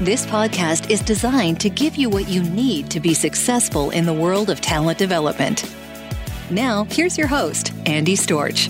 [0.00, 4.12] This podcast is designed to give you what you need to be successful in the
[4.12, 5.68] world of talent development.
[6.52, 8.68] Now, here's your host, Andy Storch.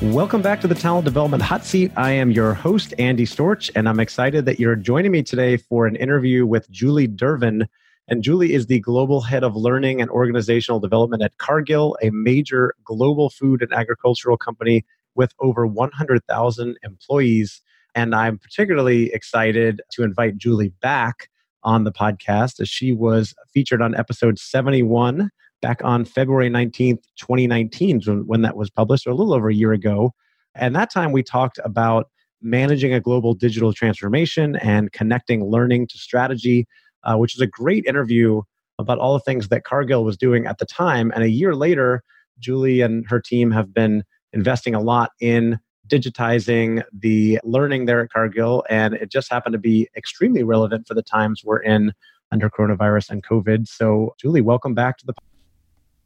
[0.00, 1.92] Welcome back to the Talent Development Hot Seat.
[1.98, 5.86] I am your host, Andy Storch, and I'm excited that you're joining me today for
[5.86, 7.68] an interview with Julie Dervin.
[8.08, 12.74] And Julie is the Global Head of Learning and Organizational Development at Cargill, a major
[12.84, 14.82] global food and agricultural company
[15.14, 17.60] with over 100,000 employees.
[17.94, 21.28] And I'm particularly excited to invite Julie back
[21.62, 28.00] on the podcast as she was featured on episode 71 back on February 19th, 2019,
[28.26, 30.12] when that was published, or a little over a year ago.
[30.54, 32.08] And that time we talked about
[32.42, 36.66] managing a global digital transformation and connecting learning to strategy,
[37.04, 38.40] uh, which is a great interview
[38.78, 41.12] about all the things that Cargill was doing at the time.
[41.14, 42.02] And a year later,
[42.38, 45.58] Julie and her team have been investing a lot in
[45.90, 48.64] digitizing the learning there at Cargill.
[48.70, 51.92] And it just happened to be extremely relevant for the times we're in
[52.32, 53.66] under coronavirus and COVID.
[53.68, 55.14] So, Julie, welcome back to the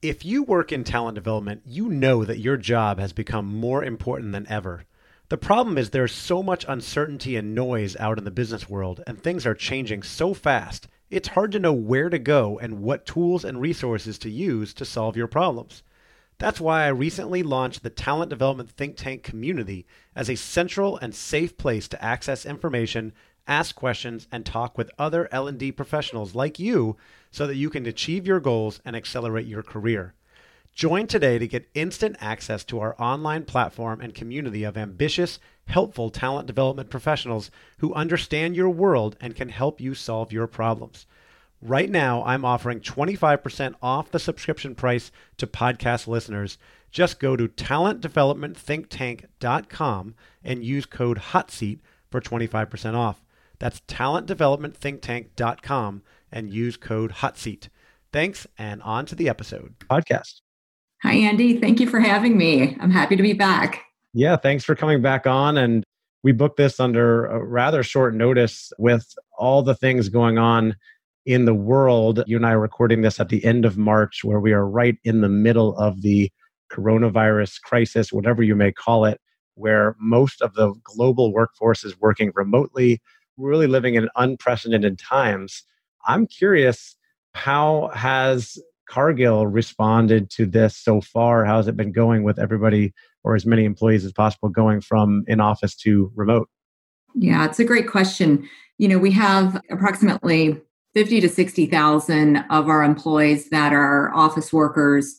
[0.02, 4.32] if you work in talent development, you know that your job has become more important
[4.32, 4.84] than ever.
[5.30, 9.18] The problem is there's so much uncertainty and noise out in the business world, and
[9.18, 13.46] things are changing so fast, it's hard to know where to go and what tools
[13.46, 15.82] and resources to use to solve your problems.
[16.38, 19.86] That's why I recently launched the Talent Development Think Tank community
[20.16, 23.12] as a central and safe place to access information,
[23.46, 26.96] ask questions, and talk with other L&D professionals like you
[27.30, 30.14] so that you can achieve your goals and accelerate your career.
[30.74, 36.10] Join today to get instant access to our online platform and community of ambitious, helpful
[36.10, 41.06] talent development professionals who understand your world and can help you solve your problems.
[41.60, 46.58] Right now, I'm offering 25% off the subscription price to podcast listeners.
[46.90, 50.14] Just go to talentdevelopmentthinktank.com
[50.44, 53.24] and use code HOTSEAT for 25% off.
[53.58, 57.68] That's talentdevelopmentthinktank.com and use code HOTSEAT.
[58.12, 59.74] Thanks, and on to the episode.
[59.90, 60.40] Podcast.
[61.02, 61.58] Hi, Andy.
[61.58, 62.76] Thank you for having me.
[62.80, 63.82] I'm happy to be back.
[64.12, 65.58] Yeah, thanks for coming back on.
[65.58, 65.84] And
[66.22, 69.06] we booked this under a rather short notice with
[69.36, 70.76] all the things going on
[71.26, 72.22] in the world.
[72.26, 74.96] You and I are recording this at the end of March, where we are right
[75.04, 76.30] in the middle of the
[76.72, 79.20] coronavirus crisis, whatever you may call it,
[79.54, 83.00] where most of the global workforce is working remotely,
[83.36, 85.62] really living in unprecedented times.
[86.06, 86.96] I'm curious,
[87.34, 88.58] how has
[88.88, 91.44] Cargill responded to this so far?
[91.44, 92.92] How has it been going with everybody
[93.22, 96.48] or as many employees as possible going from in office to remote?
[97.14, 98.48] Yeah, it's a great question.
[98.78, 100.60] You know, we have approximately
[100.94, 105.18] 50 to 60,000 of our employees that are office workers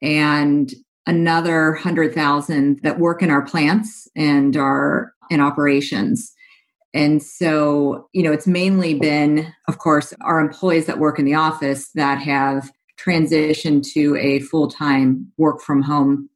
[0.00, 0.72] and
[1.06, 6.32] another 100,000 that work in our plants and are in operations.
[6.94, 11.34] And so, you know, it's mainly been, of course, our employees that work in the
[11.34, 16.28] office that have transitioned to a full time work from home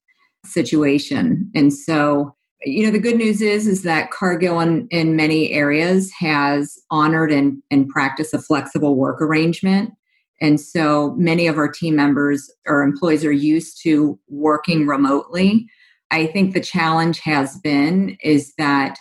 [0.45, 1.51] situation.
[1.55, 2.35] And so,
[2.65, 7.31] you know the good news is is that cargill in, in many areas has honored
[7.31, 9.93] and, and practiced a flexible work arrangement.
[10.41, 15.67] And so many of our team members or employees are used to working remotely.
[16.11, 18.99] I think the challenge has been is that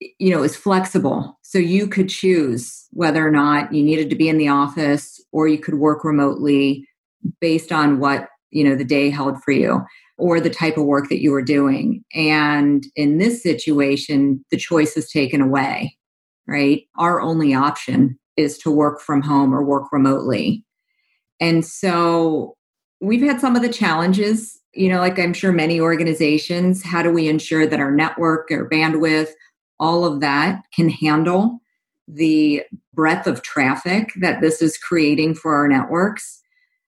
[0.00, 1.38] you know is flexible.
[1.42, 5.48] So you could choose whether or not you needed to be in the office or
[5.48, 6.86] you could work remotely
[7.40, 9.84] based on what you know the day held for you
[10.18, 12.04] or the type of work that you were doing.
[12.14, 15.94] And in this situation the choice is taken away
[16.50, 16.84] right?
[16.96, 20.64] Our only option is to work from home or work remotely.
[21.40, 22.56] And so
[23.02, 27.10] we've had some of the challenges you know like i'm sure many organizations how do
[27.10, 29.30] we ensure that our network or bandwidth
[29.80, 31.60] all of that can handle
[32.08, 32.62] the
[32.94, 36.42] breadth of traffic that this is creating for our networks?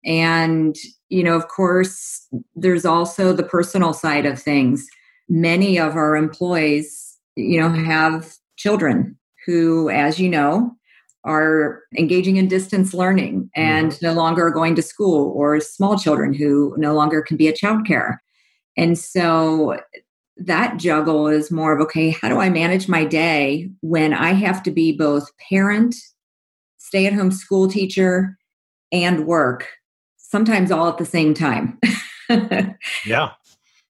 [0.05, 0.75] And
[1.11, 4.87] you know of course there's also the personal side of things.
[5.29, 10.75] Many of our employees you know have children who as you know
[11.25, 14.07] are engaging in distance learning and mm-hmm.
[14.07, 17.59] no longer are going to school or small children who no longer can be at
[17.59, 18.17] childcare.
[18.77, 19.77] And so
[20.41, 24.63] that juggle is more of okay how do i manage my day when i have
[24.63, 25.95] to be both parent
[26.79, 28.39] stay at home school teacher
[28.91, 29.69] and work
[30.31, 31.79] sometimes all at the same time.
[33.05, 33.33] yeah.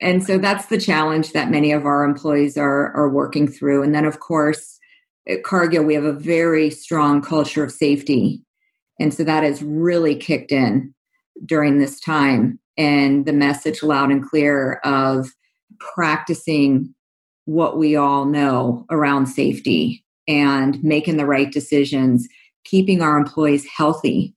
[0.00, 3.82] And so that's the challenge that many of our employees are are working through.
[3.82, 4.78] And then of course,
[5.28, 8.42] at Cargill we have a very strong culture of safety.
[8.98, 10.94] And so that has really kicked in
[11.44, 15.30] during this time and the message loud and clear of
[15.78, 16.94] practicing
[17.44, 22.28] what we all know around safety and making the right decisions,
[22.64, 24.34] keeping our employees healthy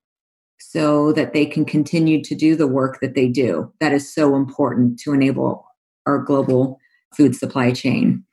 [0.59, 3.71] so that they can continue to do the work that they do.
[3.79, 5.65] That is so important to enable
[6.05, 6.79] our global
[7.15, 8.23] food supply chain.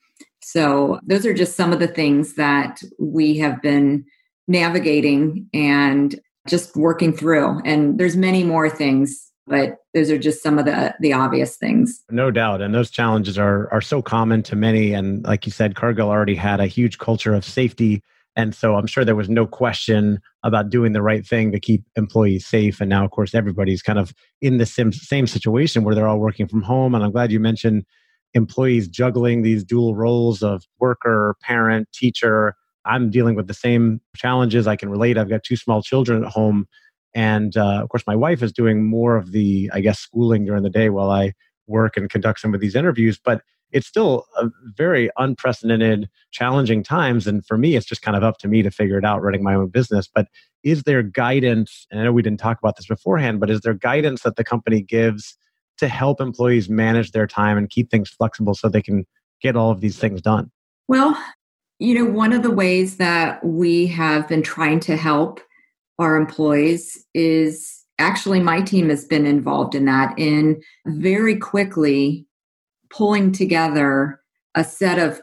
[0.43, 4.05] So, those are just some of the things that we have been
[4.49, 6.19] navigating and
[6.49, 7.61] just working through.
[7.65, 12.03] And there's many more things, but those are just some of the the obvious things.
[12.11, 14.93] No doubt, and those challenges are are so common to many.
[14.93, 18.03] And like you said, Cargill already had a huge culture of safety
[18.37, 21.85] and so I'm sure there was no question about doing the right thing to keep
[21.97, 22.81] employees safe.
[22.81, 26.21] And now, of course, everybody's kind of in the same, same situation where they're all
[26.21, 26.95] working from home.
[26.95, 27.85] And I'm glad you mentioned
[28.35, 32.55] employees juggling these dual roles of worker, parent, teacher.
[32.85, 34.67] I'm dealing with the same challenges.
[34.67, 35.19] I can relate.
[35.19, 36.67] I've got two small children at home.
[37.15, 40.63] And uh, of course, my wife is doing more of the, I guess, schooling during
[40.63, 41.33] the day while I
[41.67, 43.19] work and conduct some of these interviews.
[43.23, 47.27] But it's still a very unprecedented, challenging times.
[47.27, 49.43] And for me, it's just kind of up to me to figure it out running
[49.43, 50.09] my own business.
[50.13, 50.29] But
[50.63, 51.87] is there guidance?
[51.91, 54.45] And I know we didn't talk about this beforehand, but is there guidance that the
[54.45, 55.37] company gives
[55.79, 59.07] to help employees manage their time and keep things flexible so they can
[59.41, 60.51] get all of these things done?
[60.89, 61.17] Well,
[61.79, 65.41] you know, one of the ways that we have been trying to help
[65.99, 72.27] our employees is actually my team has been involved in that in very quickly
[72.91, 74.21] pulling together
[74.55, 75.21] a set of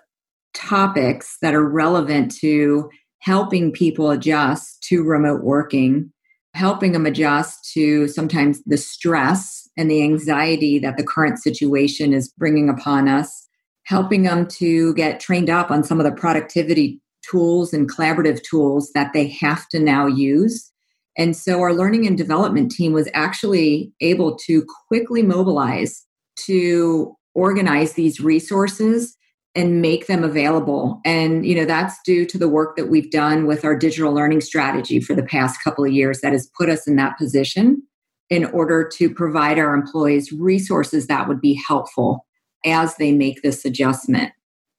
[0.54, 6.12] topics that are relevant to helping people adjust to remote working,
[6.54, 12.30] helping them adjust to sometimes the stress and the anxiety that the current situation is
[12.38, 13.48] bringing upon us,
[13.86, 17.00] helping them to get trained up on some of the productivity
[17.30, 20.72] tools and collaborative tools that they have to now use.
[21.18, 26.06] And so our learning and development team was actually able to quickly mobilize
[26.46, 29.16] to organize these resources
[29.54, 31.00] and make them available.
[31.06, 34.42] And you know that's due to the work that we've done with our digital learning
[34.42, 37.84] strategy for the past couple of years that has put us in that position
[38.30, 42.26] in order to provide our employees resources that would be helpful
[42.66, 44.33] as they make this adjustment.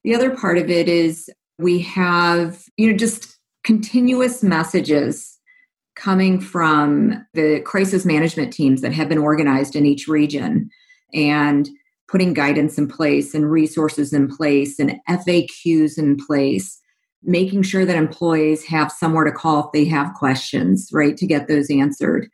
[0.04, 5.38] The other part of it is we have you know just continuous messages
[5.94, 10.70] coming from the crisis management teams that have been organized in each region.
[11.12, 11.68] And
[12.08, 16.80] putting guidance in place and resources in place and FAQs in place,
[17.22, 21.48] making sure that employees have somewhere to call if they have questions, right, to get
[21.48, 22.28] those answered.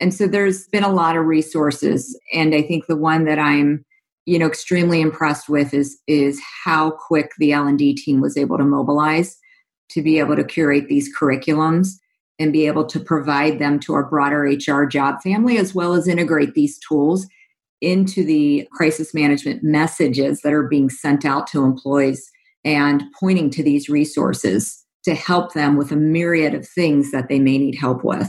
[0.00, 3.84] And so there's been a lot of resources and I think the one that I'm
[4.26, 8.64] you know extremely impressed with is is how quick the L&D team was able to
[8.64, 9.38] mobilize
[9.90, 11.92] to be able to curate these curriculums
[12.38, 16.08] and be able to provide them to our broader HR job family as well as
[16.08, 17.26] integrate these tools
[17.84, 22.30] into the crisis management messages that are being sent out to employees
[22.64, 27.38] and pointing to these resources to help them with a myriad of things that they
[27.38, 28.28] may need help with.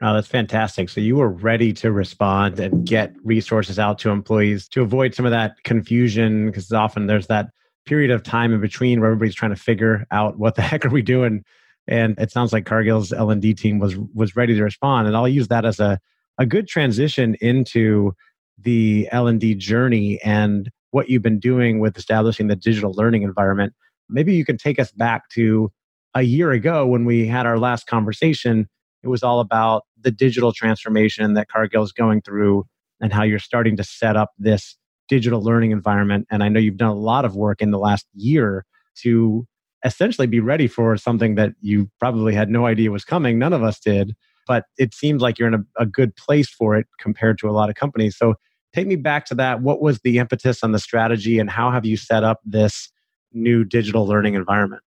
[0.00, 0.88] Oh, that's fantastic.
[0.88, 5.24] So you were ready to respond and get resources out to employees to avoid some
[5.24, 7.50] of that confusion because often there's that
[7.86, 10.90] period of time in between where everybody's trying to figure out what the heck are
[10.90, 11.44] we doing
[11.88, 15.48] and it sounds like Cargill's L&D team was was ready to respond and I'll use
[15.48, 15.98] that as a
[16.38, 18.14] a good transition into
[18.62, 23.72] the L&D journey and what you've been doing with establishing the digital learning environment.
[24.08, 25.72] Maybe you can take us back to
[26.14, 28.68] a year ago when we had our last conversation.
[29.02, 32.64] it was all about the digital transformation that Cargill is going through
[33.00, 34.76] and how you're starting to set up this
[35.08, 36.26] digital learning environment.
[36.30, 38.64] And I know you've done a lot of work in the last year
[38.98, 39.46] to
[39.84, 43.38] essentially be ready for something that you probably had no idea was coming.
[43.38, 44.14] None of us did,
[44.46, 47.52] but it seems like you're in a, a good place for it compared to a
[47.52, 48.16] lot of companies.
[48.16, 48.34] So
[48.74, 49.62] take me back to that.
[49.62, 52.90] What was the impetus on the strategy and how have you set up this
[53.32, 54.82] new digital learning environment?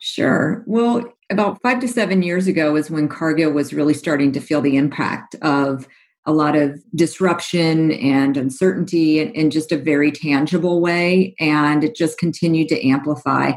[0.00, 0.64] Sure.
[0.66, 4.60] Well, about five to seven years ago is when Cargill was really starting to feel
[4.60, 5.86] the impact of
[6.26, 11.34] a lot of disruption and uncertainty in, in just a very tangible way.
[11.40, 13.52] And it just continued to amplify.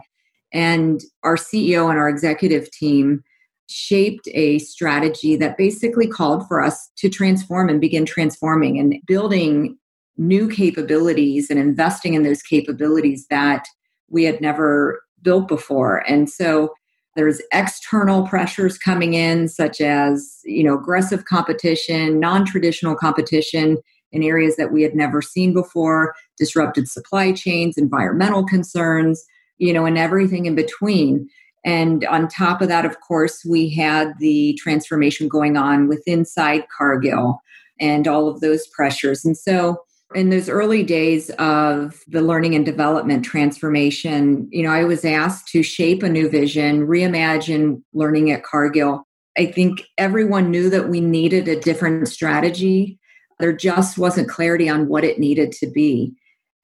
[0.53, 3.23] And our CEO and our executive team
[3.67, 9.77] shaped a strategy that basically called for us to transform and begin transforming and building
[10.17, 13.65] new capabilities and investing in those capabilities that
[14.09, 15.97] we had never built before.
[16.07, 16.73] And so
[17.15, 23.77] there's external pressures coming in such as, you know, aggressive competition, non-traditional competition
[24.11, 29.25] in areas that we had never seen before, disrupted supply chains, environmental concerns,
[29.57, 31.27] you know, and everything in between.
[31.65, 36.63] And on top of that, of course, we had the transformation going on with inside
[36.75, 37.41] Cargill
[37.81, 39.25] and all of those pressures.
[39.25, 39.77] And so
[40.13, 45.47] in those early days of the learning and development transformation, you know, I was asked
[45.49, 49.07] to shape a new vision, reimagine learning at Cargill.
[49.37, 52.99] I think everyone knew that we needed a different strategy.
[53.39, 56.13] There just wasn't clarity on what it needed to be.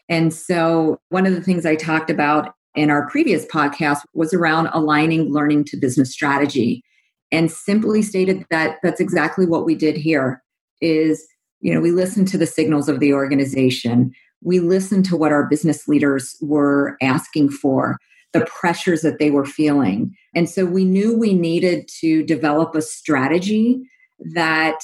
[0.08, 4.68] And so, one of the things I talked about in our previous podcast was around
[4.74, 6.84] aligning learning to business strategy
[7.32, 10.42] and simply stated that that's exactly what we did here
[10.82, 11.26] is
[11.60, 14.12] you know we listened to the signals of the organization.
[14.44, 17.98] We listened to what our business leaders were asking for
[18.34, 20.16] the pressures that they were feeling.
[20.34, 23.82] And so we knew we needed to develop a strategy
[24.34, 24.80] that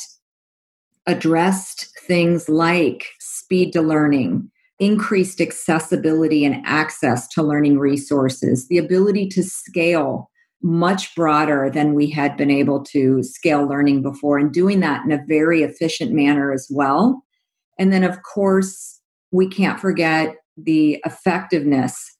[1.08, 9.28] addressed things like speed to learning increased accessibility and access to learning resources, the ability
[9.30, 10.30] to scale
[10.62, 15.12] much broader than we had been able to scale learning before, and doing that in
[15.12, 17.24] a very efficient manner as well.
[17.78, 19.00] And then, of course,
[19.32, 22.16] we can't forget the effectiveness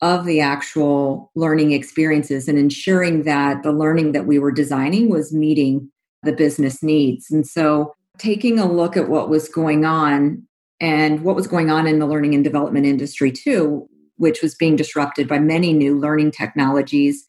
[0.00, 5.32] of the actual learning experiences and ensuring that the learning that we were designing was
[5.32, 5.90] meeting
[6.22, 7.30] the business needs.
[7.30, 10.46] And so, taking a look at what was going on
[10.82, 14.76] and what was going on in the learning and development industry too which was being
[14.76, 17.26] disrupted by many new learning technologies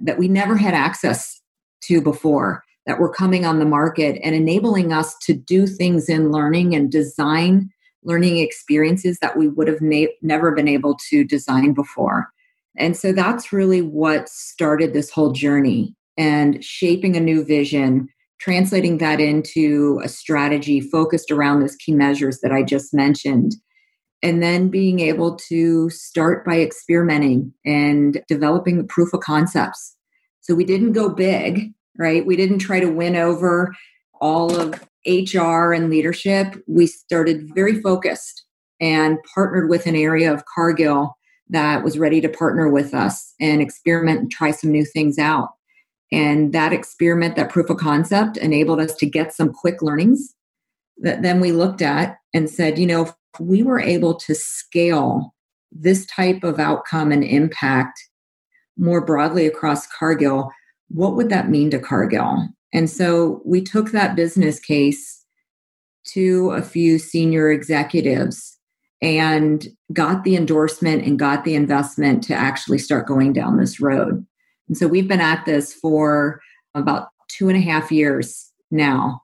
[0.00, 1.40] that we never had access
[1.82, 6.32] to before that were coming on the market and enabling us to do things in
[6.32, 7.70] learning and design
[8.04, 12.28] learning experiences that we would have na- never been able to design before.
[12.76, 18.08] And so that's really what started this whole journey and shaping a new vision
[18.42, 23.54] translating that into a strategy focused around those key measures that I just mentioned.
[24.20, 29.96] And then being able to start by experimenting and developing proof of concepts.
[30.40, 32.26] So we didn't go big, right?
[32.26, 33.72] We didn't try to win over
[34.20, 34.74] all of
[35.06, 36.56] HR and leadership.
[36.66, 38.44] We started very focused
[38.80, 41.16] and partnered with an area of Cargill
[41.50, 45.50] that was ready to partner with us and experiment and try some new things out.
[46.12, 50.34] And that experiment, that proof of concept, enabled us to get some quick learnings
[50.98, 55.34] that then we looked at and said, you know, if we were able to scale
[55.72, 57.98] this type of outcome and impact
[58.76, 60.50] more broadly across Cargill,
[60.88, 62.46] what would that mean to Cargill?
[62.74, 65.24] And so we took that business case
[66.08, 68.58] to a few senior executives
[69.00, 74.26] and got the endorsement and got the investment to actually start going down this road.
[74.68, 76.40] And so we've been at this for
[76.74, 79.22] about two and a half years now.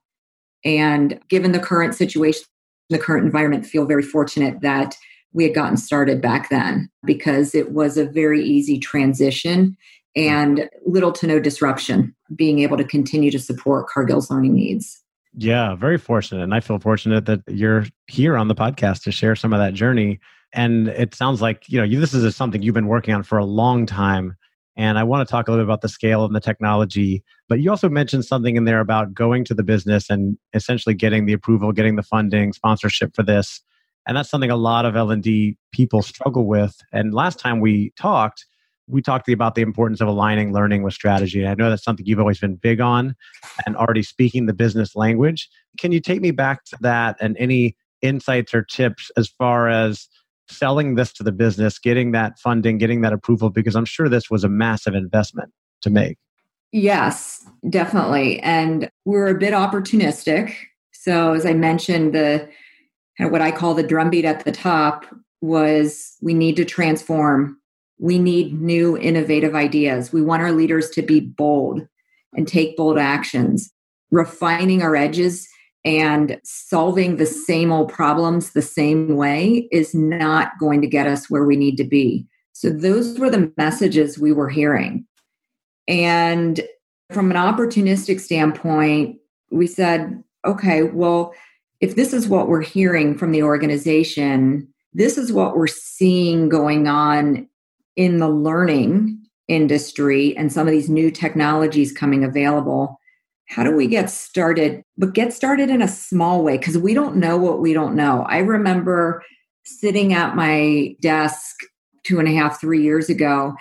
[0.64, 2.45] And given the current situation,
[2.90, 4.97] the current environment, feel very fortunate that
[5.33, 9.76] we had gotten started back then because it was a very easy transition
[10.16, 15.02] and little to no disruption being able to continue to support Cargill's learning needs.
[15.37, 16.42] Yeah, very fortunate.
[16.42, 19.75] And I feel fortunate that you're here on the podcast to share some of that
[19.75, 20.18] journey.
[20.52, 23.45] And it sounds like, you know, this is something you've been working on for a
[23.45, 24.35] long time.
[24.78, 27.25] And I want to talk a little bit about the scale and the technology.
[27.49, 31.26] But you also mentioned something in there about going to the business and essentially getting
[31.26, 33.61] the approval, getting the funding, sponsorship for this.
[34.06, 36.76] And that's something a lot of L&D people struggle with.
[36.92, 38.47] And last time we talked,
[38.87, 41.40] we talked about the importance of aligning learning with strategy.
[41.40, 43.16] And I know that's something you've always been big on
[43.66, 45.49] and already speaking the business language.
[45.78, 50.08] Can you take me back to that and any insights or tips as far as
[50.50, 54.31] selling this to the business, getting that funding, getting that approval, because I'm sure this
[54.31, 55.52] was a massive investment
[55.83, 56.19] to make.
[56.73, 58.40] Yes, definitely.
[58.40, 60.55] And we're a bit opportunistic.
[60.93, 62.49] So, as I mentioned, the
[63.21, 65.07] what I call the drumbeat at the top
[65.40, 67.59] was we need to transform.
[67.99, 70.12] We need new innovative ideas.
[70.12, 71.87] We want our leaders to be bold
[72.35, 73.73] and take bold actions,
[74.11, 75.49] refining our edges
[75.88, 81.30] and solving the same old problems the same way is not going to get us
[81.30, 82.26] where we need to be.
[82.52, 85.07] So, those were the messages we were hearing.
[85.88, 86.61] And
[87.11, 89.16] from an opportunistic standpoint,
[89.50, 91.33] we said, okay, well,
[91.80, 96.87] if this is what we're hearing from the organization, this is what we're seeing going
[96.87, 97.49] on
[97.97, 103.00] in the learning industry and some of these new technologies coming available.
[103.49, 104.83] How do we get started?
[104.97, 108.25] But get started in a small way because we don't know what we don't know.
[108.28, 109.23] I remember
[109.64, 111.57] sitting at my desk
[112.05, 113.55] two and a half, three years ago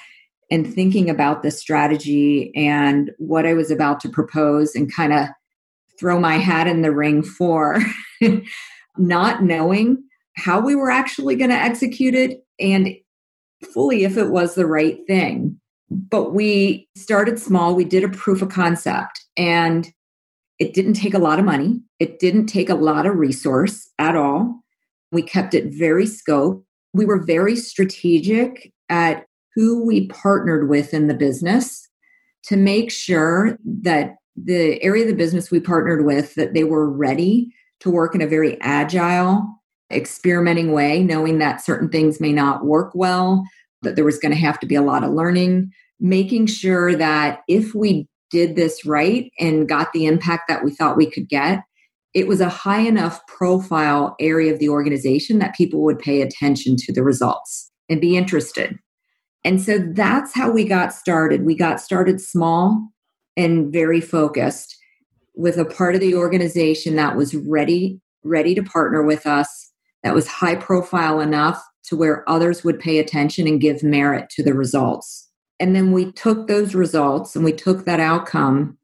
[0.49, 5.27] and thinking about the strategy and what I was about to propose and kind of
[5.99, 7.81] throw my hat in the ring for,
[8.97, 10.03] not knowing
[10.35, 12.95] how we were actually going to execute it and
[13.73, 15.59] fully if it was the right thing.
[15.89, 19.91] But we started small, we did a proof of concept, and
[20.59, 24.15] it didn't take a lot of money, it didn't take a lot of resource at
[24.15, 24.61] all.
[25.11, 26.65] We kept it very scope.
[26.93, 29.25] We were very strategic at
[29.55, 31.87] who we partnered with in the business
[32.43, 36.89] to make sure that the area of the business we partnered with that they were
[36.89, 39.43] ready to work in a very agile
[39.91, 43.43] experimenting way knowing that certain things may not work well
[43.81, 47.39] that there was going to have to be a lot of learning making sure that
[47.47, 51.63] if we did this right and got the impact that we thought we could get
[52.13, 56.75] it was a high enough profile area of the organization that people would pay attention
[56.75, 58.77] to the results and be interested
[59.47, 61.45] and so that's how we got started.
[61.45, 62.89] We got started small
[63.37, 64.75] and very focused
[65.35, 69.71] with a part of the organization that was ready ready to partner with us
[70.03, 74.43] that was high profile enough to where others would pay attention and give merit to
[74.43, 75.26] the results.
[75.59, 78.77] And then we took those results and we took that outcome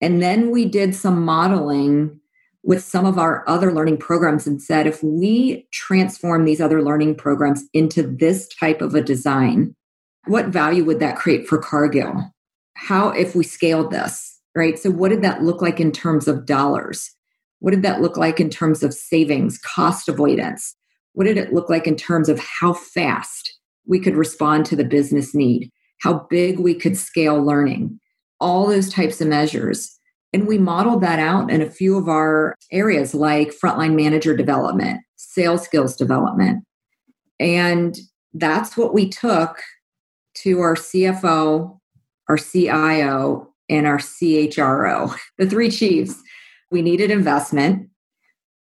[0.00, 2.20] and then we did some modeling
[2.62, 7.14] with some of our other learning programs and said if we transform these other learning
[7.14, 9.74] programs into this type of a design
[10.28, 12.32] what value would that create for Cargill?
[12.74, 14.78] How, if we scaled this, right?
[14.78, 17.10] So, what did that look like in terms of dollars?
[17.60, 20.76] What did that look like in terms of savings, cost avoidance?
[21.14, 24.84] What did it look like in terms of how fast we could respond to the
[24.84, 25.70] business need?
[26.00, 27.98] How big we could scale learning?
[28.40, 29.98] All those types of measures.
[30.32, 35.00] And we modeled that out in a few of our areas like frontline manager development,
[35.16, 36.64] sales skills development.
[37.40, 37.96] And
[38.34, 39.60] that's what we took
[40.36, 41.78] to our CFO,
[42.28, 46.14] our CIO, and our CHRO, the three chiefs.
[46.70, 47.88] We needed investment.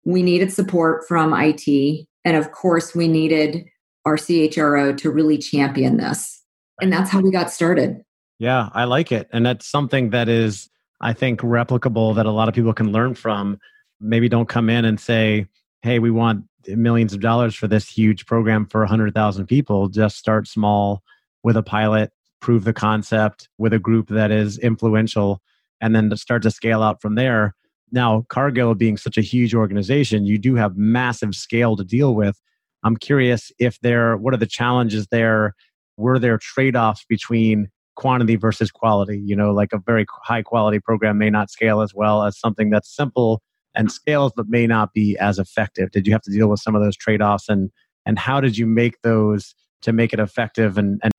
[0.06, 2.06] We needed support from IT.
[2.24, 3.66] And of course, we needed
[4.06, 6.44] our CHRO to really champion this.
[6.82, 8.02] And that's how we got started.
[8.40, 9.30] Yeah, I like it.
[9.32, 10.70] And that's something that is,
[11.02, 13.60] I think, replicable that a lot of people can learn from.
[14.02, 15.48] Maybe don't come in and say,
[15.82, 19.88] hey, we want millions of dollars for this huge program for 100,000 people.
[19.88, 21.02] Just start small
[21.44, 22.12] with a pilot,
[22.42, 25.42] prove the concept with a group that is influential,
[25.80, 27.56] and then to start to scale out from there.
[27.92, 32.42] Now, Cargill being such a huge organization, you do have massive scale to deal with.
[32.84, 35.56] I'm curious if there, what are the challenges there?
[35.98, 39.22] Were there trade offs between quantity versus quality?
[39.24, 42.70] You know, like a very high quality program may not scale as well as something
[42.70, 43.42] that's simple
[43.76, 45.92] and scales but may not be as effective.
[45.92, 47.70] Did you have to deal with some of those trade offs and
[48.06, 51.12] and how did you make those to make it effective and, and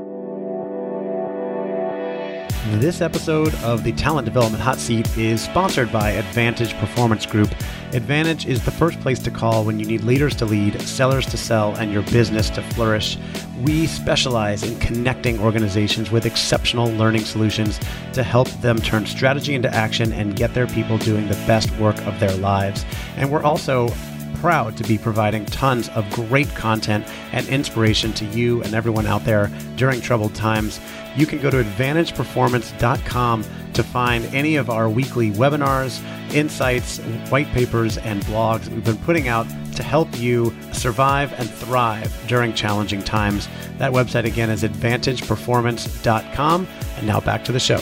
[2.75, 7.51] this episode of the Talent Development Hot Seat is sponsored by Advantage Performance Group.
[7.93, 11.37] Advantage is the first place to call when you need leaders to lead, sellers to
[11.37, 13.19] sell, and your business to flourish.
[13.63, 17.81] We specialize in connecting organizations with exceptional learning solutions
[18.13, 21.99] to help them turn strategy into action and get their people doing the best work
[22.07, 22.85] of their lives.
[23.17, 23.89] And we're also
[24.35, 29.25] proud to be providing tons of great content and inspiration to you and everyone out
[29.25, 30.81] there during troubled times
[31.17, 36.01] you can go to advantageperformance.com to find any of our weekly webinars,
[36.35, 36.99] insights,
[37.31, 42.55] white papers, and blogs we've been putting out to help you survive and thrive during
[42.55, 43.49] challenging times.
[43.79, 46.69] That website again is advantageperformance.com.
[46.97, 47.81] And now back to the show.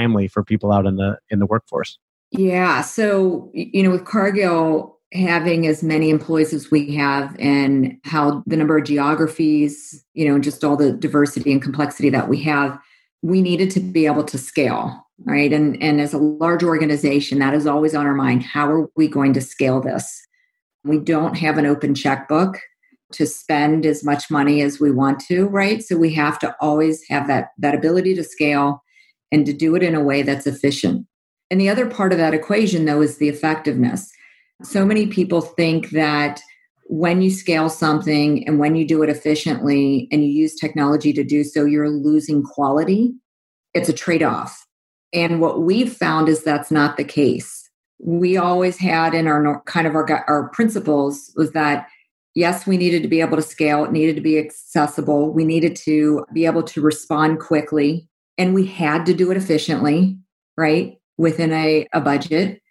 [0.00, 1.98] Timely for people out in the in the workforce
[2.32, 2.82] Yeah.
[2.82, 8.56] So, you know, with Cargill having as many employees as we have and how the
[8.56, 12.78] number of geographies, you know, just all the diversity and complexity that we have,
[13.22, 15.52] we needed to be able to scale, right?
[15.52, 18.44] And and as a large organization, that is always on our mind.
[18.44, 20.22] How are we going to scale this?
[20.84, 22.60] We don't have an open checkbook
[23.12, 25.82] to spend as much money as we want to, right?
[25.82, 28.84] So we have to always have that that ability to scale
[29.32, 31.06] and to do it in a way that's efficient.
[31.50, 34.10] And the other part of that equation though is the effectiveness.
[34.62, 36.40] So many people think that
[36.84, 41.22] when you scale something and when you do it efficiently and you use technology to
[41.22, 43.12] do so, you're losing quality.
[43.74, 44.66] It's a trade off.
[45.12, 47.68] And what we've found is that's not the case.
[47.98, 51.86] We always had in our kind of our, our principles was that
[52.34, 55.76] yes, we needed to be able to scale, it needed to be accessible, we needed
[55.76, 58.08] to be able to respond quickly,
[58.40, 60.16] and we had to do it efficiently,
[60.56, 60.96] right?
[61.18, 62.62] Within a, a budget.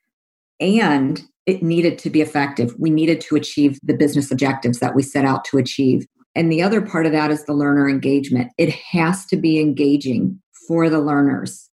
[0.60, 2.74] And it needed to be effective.
[2.80, 6.08] We needed to achieve the business objectives that we set out to achieve.
[6.34, 8.52] And the other part of that is the learner engagement.
[8.58, 11.70] It has to be engaging for the learners.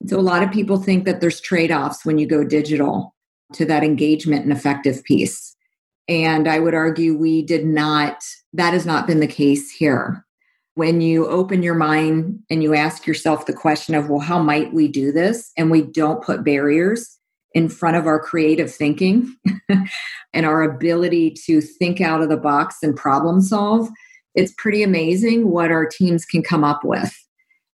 [0.00, 3.14] And so a lot of people think that there's trade offs when you go digital
[3.52, 5.54] to that engagement and effective piece.
[6.08, 10.25] And I would argue we did not, that has not been the case here.
[10.76, 14.72] When you open your mind and you ask yourself the question of, well, how might
[14.72, 15.50] we do this?
[15.56, 17.16] And we don't put barriers,
[17.56, 19.34] in front of our creative thinking
[20.34, 23.88] and our ability to think out of the box and problem solve,
[24.34, 27.16] it's pretty amazing what our teams can come up with.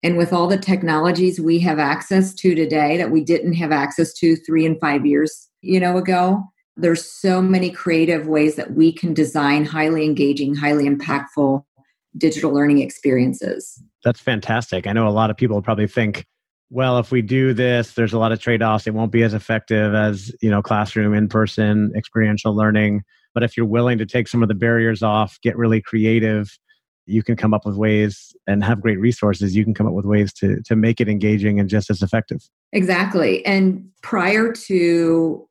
[0.01, 4.13] And with all the technologies we have access to today that we didn't have access
[4.15, 6.43] to three and five years, you know, ago,
[6.75, 11.63] there's so many creative ways that we can design highly engaging, highly impactful
[12.17, 13.81] digital learning experiences.
[14.03, 14.87] That's fantastic.
[14.87, 16.25] I know a lot of people probably think
[16.69, 18.87] well, if we do this, there's a lot of trade-offs.
[18.87, 23.03] It won't be as effective as, you know, classroom, in-person, experiential learning.
[23.33, 26.57] But if you're willing to take some of the barriers off, get really creative,
[27.05, 29.55] you can come up with ways and have great resources.
[29.55, 32.49] You can come up with ways to to make it engaging and just as effective.
[32.73, 33.45] Exactly.
[33.45, 35.47] And prior to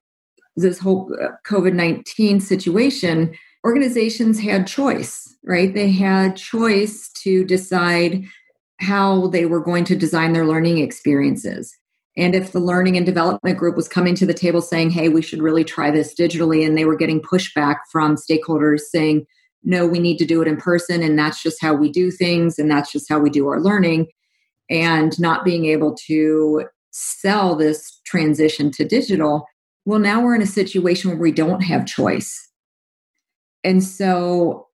[0.55, 3.35] this whole uh, COVID 19 situation,
[3.67, 5.75] organizations had choice, right?
[5.75, 8.23] They had choice to decide
[8.79, 11.77] how they were going to design their learning experiences.
[12.17, 15.21] And if the learning and development group was coming to the table saying, hey, we
[15.21, 19.27] should really try this digitally, and they were getting pushback from stakeholders saying,
[19.65, 22.61] no, we need to do it in person, and that's just how we do things,
[22.61, 24.07] and that's just how we do our learning,
[24.71, 29.47] and not being able to sell this transition to digital,
[29.85, 32.46] well, now we're in a situation where we don't have choice.
[33.67, 34.69] And so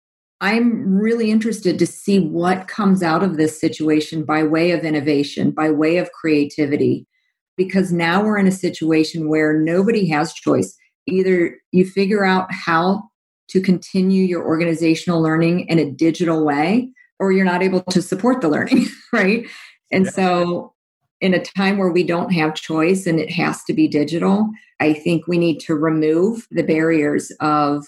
[0.41, 5.51] I'm really interested to see what comes out of this situation by way of innovation,
[5.51, 7.07] by way of creativity,
[7.55, 10.75] because now we're in a situation where nobody has choice.
[11.07, 13.03] Either you figure out how
[13.49, 18.41] to continue your organizational learning in a digital way, or you're not able to support
[18.41, 19.47] the learning, right?
[19.93, 20.11] And yeah.
[20.13, 20.75] so,
[21.21, 24.49] in a time where we don't have choice and it has to be digital,
[24.81, 27.85] I think we need to remove the barriers of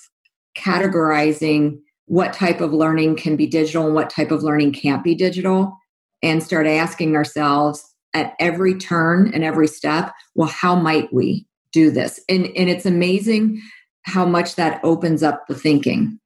[0.56, 5.14] categorizing what type of learning can be digital and what type of learning can't be
[5.14, 5.76] digital
[6.22, 7.84] and start asking ourselves
[8.14, 12.20] at every turn and every step well how might we do this?
[12.28, 13.62] And and it's amazing
[14.02, 16.18] how much that opens up the thinking.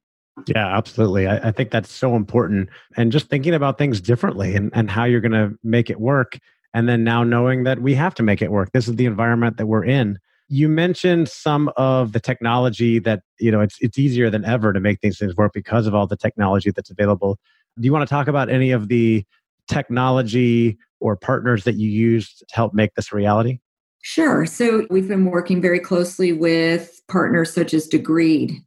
[0.47, 1.27] Yeah absolutely.
[1.27, 2.69] I, I think that's so important.
[2.97, 6.39] And just thinking about things differently and, and how you're going to make it work
[6.73, 8.71] and then now knowing that we have to make it work.
[8.73, 13.51] This is the environment that we're in you mentioned some of the technology that you
[13.51, 16.17] know it's it's easier than ever to make these things work because of all the
[16.17, 17.37] technology that's available.
[17.79, 19.25] Do you want to talk about any of the
[19.67, 23.59] technology or partners that you used to help make this reality?
[24.01, 24.45] Sure.
[24.45, 28.57] So we've been working very closely with partners such as Degreed,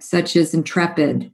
[0.00, 1.30] such as Intrepid,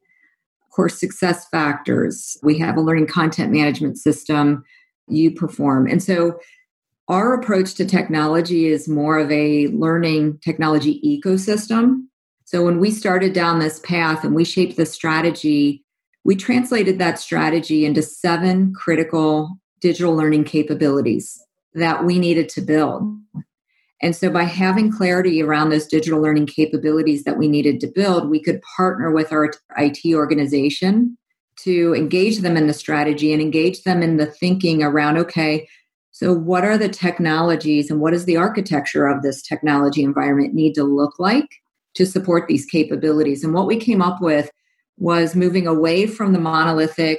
[0.74, 2.36] course, Success Factors.
[2.42, 4.64] We have a learning content management system
[5.10, 5.90] uPerform.
[5.90, 6.38] And so
[7.08, 12.04] our approach to technology is more of a learning technology ecosystem.
[12.44, 15.84] So when we started down this path and we shaped the strategy,
[16.24, 21.38] we translated that strategy into seven critical digital learning capabilities
[21.74, 23.02] that we needed to build.
[24.00, 28.28] And so, by having clarity around those digital learning capabilities that we needed to build,
[28.28, 31.16] we could partner with our IT organization
[31.60, 35.66] to engage them in the strategy and engage them in the thinking around okay,
[36.14, 40.74] so, what are the technologies and what is the architecture of this technology environment need
[40.74, 41.60] to look like
[41.94, 43.42] to support these capabilities?
[43.42, 44.48] And what we came up with
[44.96, 47.18] was moving away from the monolithic,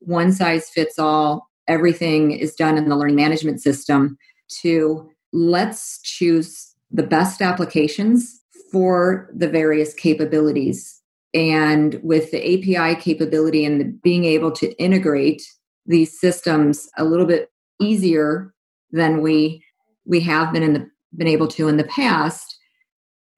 [0.00, 4.18] one size fits all, everything is done in the learning management system
[4.62, 8.42] to let's choose the best applications
[8.72, 11.00] for the various capabilities.
[11.34, 15.42] And with the API capability and the being able to integrate
[15.86, 17.48] these systems a little bit
[17.80, 18.54] easier
[18.92, 19.64] than we
[20.06, 22.58] we have been in the been able to in the past,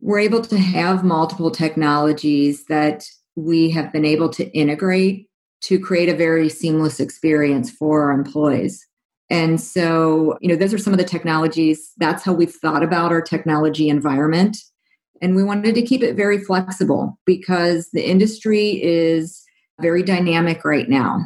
[0.01, 5.29] we're able to have multiple technologies that we have been able to integrate
[5.63, 8.87] to create a very seamless experience for our employees.
[9.31, 11.93] And so, you know, those are some of the technologies.
[11.97, 14.57] That's how we've thought about our technology environment.
[15.21, 19.43] And we wanted to keep it very flexible because the industry is
[19.81, 21.25] very dynamic right now.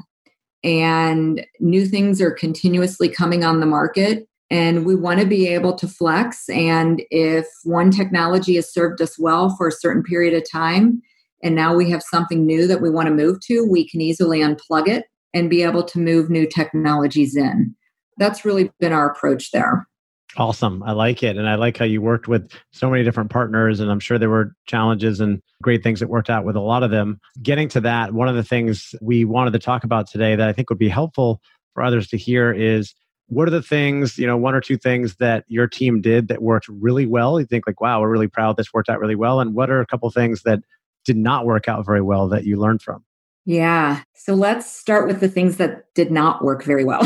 [0.63, 4.27] And new things are continuously coming on the market.
[4.51, 6.49] And we want to be able to flex.
[6.49, 11.01] And if one technology has served us well for a certain period of time,
[11.43, 14.41] and now we have something new that we want to move to, we can easily
[14.41, 17.75] unplug it and be able to move new technologies in.
[18.19, 19.87] That's really been our approach there.
[20.37, 20.83] Awesome.
[20.85, 21.37] I like it.
[21.37, 23.81] And I like how you worked with so many different partners.
[23.81, 26.83] And I'm sure there were challenges and great things that worked out with a lot
[26.83, 27.21] of them.
[27.43, 30.53] Getting to that, one of the things we wanted to talk about today that I
[30.53, 31.41] think would be helpful
[31.75, 32.95] for others to hear is
[33.27, 36.43] what are the things, you know, one or two things that your team did that
[36.43, 37.41] worked really well?
[37.41, 39.41] You think like, wow, we're really proud this worked out really well.
[39.41, 40.61] And what are a couple things that
[41.05, 43.05] did not work out very well that you learned from?
[43.47, 44.03] Yeah.
[44.15, 47.03] So let's start with the things that did not work very well.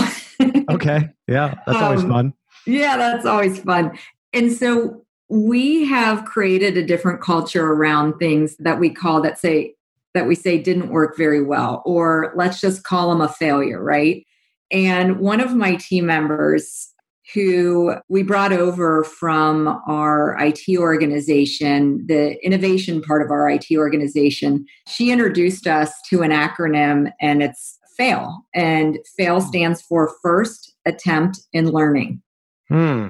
[0.70, 1.10] okay.
[1.28, 1.54] Yeah.
[1.66, 2.34] That's always um, fun.
[2.66, 3.98] Yeah, that's always fun.
[4.32, 9.74] And so we have created a different culture around things that we call that say
[10.12, 14.24] that we say didn't work very well or let's just call them a failure, right?
[14.70, 16.92] And one of my team members
[17.32, 24.66] who we brought over from our IT organization, the innovation part of our IT organization,
[24.86, 28.44] she introduced us to an acronym and it's FAIL.
[28.54, 32.20] And FAIL stands for First Attempt in Learning.
[32.68, 33.08] Hmm.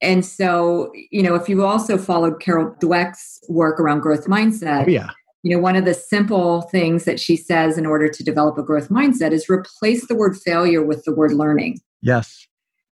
[0.00, 4.90] And so, you know, if you also followed Carol Dweck's work around growth mindset, oh,
[4.90, 5.10] yeah.
[5.44, 8.64] you know, one of the simple things that she says in order to develop a
[8.64, 11.78] growth mindset is replace the word failure with the word learning.
[12.00, 12.48] Yes.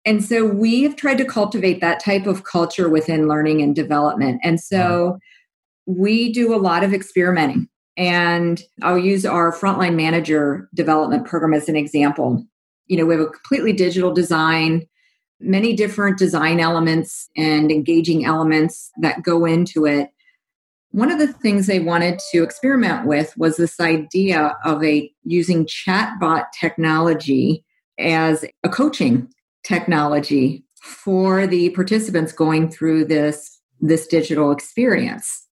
[0.04, 4.40] And so we've tried to cultivate that type of culture within learning and development.
[4.42, 5.18] And so
[5.86, 7.68] we do a lot of experimenting.
[7.96, 12.44] And I'll use our frontline manager development program as an example.
[12.88, 14.86] You know, we have a completely digital design
[15.40, 20.10] many different design elements and engaging elements that go into it.
[20.92, 25.66] One of the things they wanted to experiment with was this idea of a using
[25.66, 27.64] chatbot technology
[27.98, 29.28] as a coaching
[29.62, 35.46] technology for the participants going through this this digital experience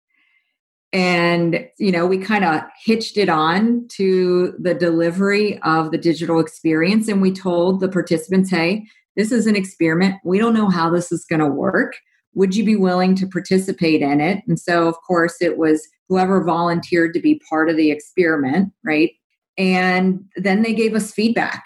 [0.93, 6.39] and you know we kind of hitched it on to the delivery of the digital
[6.39, 10.15] experience and we told the participants hey this is an experiment.
[10.23, 11.95] We don't know how this is going to work.
[12.36, 14.43] Would you be willing to participate in it?
[14.47, 19.12] And so, of course, it was whoever volunteered to be part of the experiment, right?
[19.58, 21.63] And then they gave us feedback.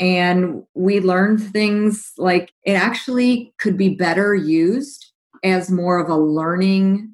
[0.00, 6.16] And we learned things like it actually could be better used as more of a
[6.16, 7.12] learning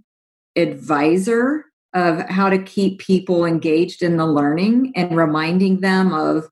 [0.56, 6.44] advisor of how to keep people engaged in the learning and reminding them of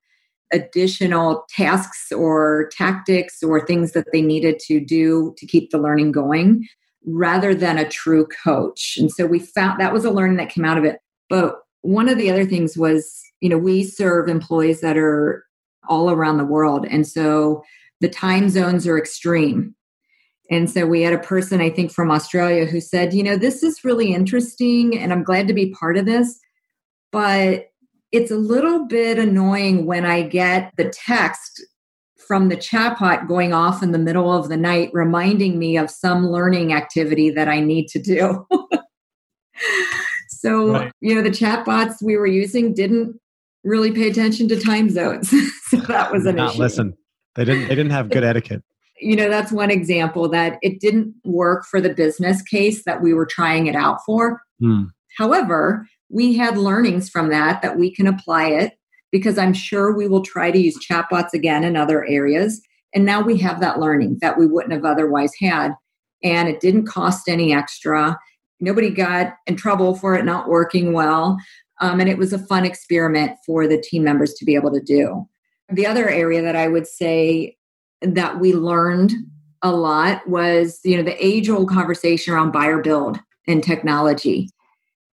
[0.52, 6.12] additional tasks or tactics or things that they needed to do to keep the learning
[6.12, 6.66] going
[7.06, 8.96] rather than a true coach.
[8.98, 11.00] And so we found that was a learning that came out of it.
[11.28, 15.44] But one of the other things was, you know, we serve employees that are
[15.88, 16.86] all around the world.
[16.90, 17.62] And so
[18.00, 19.74] the time zones are extreme.
[20.50, 23.62] And so we had a person, I think, from Australia who said, you know, this
[23.62, 26.38] is really interesting and I'm glad to be part of this.
[27.12, 27.70] But
[28.12, 31.64] it's a little bit annoying when I get the text
[32.26, 36.26] from the chatbot going off in the middle of the night, reminding me of some
[36.26, 38.46] learning activity that I need to do.
[40.28, 40.92] so, right.
[41.00, 43.18] you know, the chatbots we were using didn't
[43.64, 45.30] really pay attention to time zones.
[45.68, 46.62] so that was an Not issue.
[46.62, 46.96] listen.
[47.34, 48.62] They didn't they didn't have good etiquette.
[49.00, 53.14] You know, that's one example that it didn't work for the business case that we
[53.14, 54.42] were trying it out for.
[54.60, 54.84] Hmm.
[55.16, 58.74] However, we had learnings from that that we can apply it
[59.10, 62.60] because I'm sure we will try to use chatbots again in other areas.
[62.94, 65.72] And now we have that learning that we wouldn't have otherwise had.
[66.22, 68.18] And it didn't cost any extra.
[68.60, 71.38] Nobody got in trouble for it not working well.
[71.80, 74.80] Um, and it was a fun experiment for the team members to be able to
[74.80, 75.28] do.
[75.70, 77.56] The other area that I would say
[78.00, 79.12] that we learned
[79.62, 84.50] a lot was, you know, the age old conversation around buyer build and technology.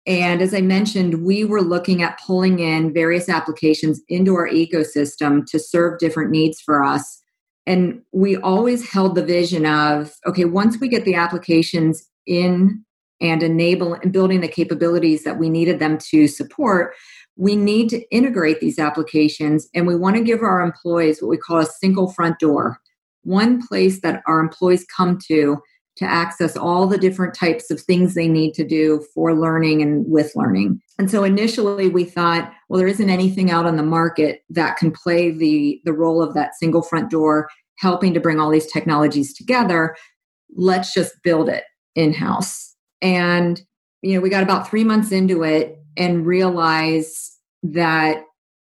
[0.06, 5.46] And as I mentioned, we were looking at pulling in various applications into our ecosystem
[5.48, 7.22] to serve different needs for us.
[7.66, 12.84] And we always held the vision of okay, once we get the applications in
[13.22, 16.94] and enable and building the capabilities that we needed them to support,
[17.38, 21.38] we need to integrate these applications and we want to give our employees what we
[21.38, 22.80] call a single front door
[23.24, 25.62] one place that our employees come to
[25.96, 30.06] to access all the different types of things they need to do for learning and
[30.08, 30.82] with learning.
[30.98, 34.92] And so initially we thought, well, there isn't anything out on the market that can
[34.92, 39.34] play the, the role of that single front door, helping to bring all these technologies
[39.34, 39.96] together.
[40.56, 41.64] Let's just build it
[41.96, 42.76] in house.
[43.02, 43.62] And,
[44.02, 48.24] you know, we got about three months into it and realized that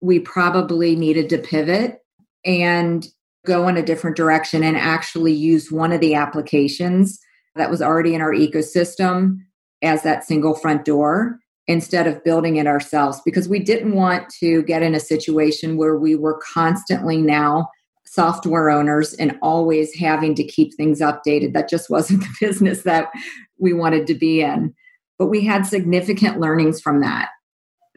[0.02, 2.00] we probably needed to pivot
[2.46, 3.08] and
[3.46, 7.20] go in a different direction and actually use one of the applications
[7.56, 9.38] that was already in our ecosystem
[9.82, 14.62] as that single front door instead of building it ourselves because we didn't want to
[14.64, 17.68] get in a situation where we were constantly now
[18.06, 21.54] software owners and always having to keep things updated.
[21.54, 23.10] That just wasn't the business that
[23.58, 24.74] we wanted to be in.
[25.18, 27.30] But we had significant learnings from that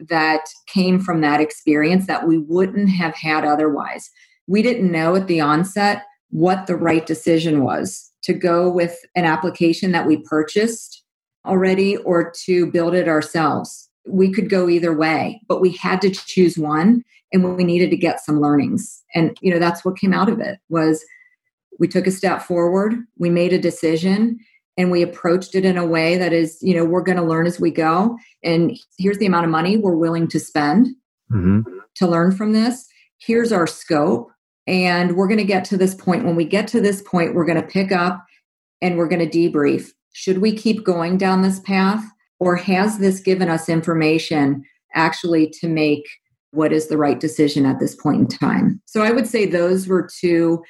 [0.07, 4.09] that came from that experience that we wouldn't have had otherwise
[4.49, 9.23] we didn't know at the onset what the right decision was to go with an
[9.23, 11.03] application that we purchased
[11.45, 13.89] already or to build it ourselves.
[14.07, 17.97] We could go either way, but we had to choose one and we needed to
[17.97, 19.03] get some learnings.
[19.13, 21.05] And you know that's what came out of it was
[21.79, 24.39] we took a step forward, we made a decision
[24.77, 27.45] and we approached it in a way that is, you know, we're going to learn
[27.45, 30.87] as we go and here's the amount of money we're willing to spend
[31.31, 31.61] mm-hmm.
[31.95, 32.87] to learn from this.
[33.19, 34.31] Here's our scope
[34.69, 36.25] and we're going to get to this point.
[36.25, 38.23] When we get to this point, we're going to pick up
[38.83, 39.89] and we're going to debrief.
[40.13, 42.05] Should we keep going down this path?
[42.39, 46.07] Or has this given us information actually to make
[46.51, 48.79] what is the right decision at this point in time?
[48.85, 50.63] So I would say those were two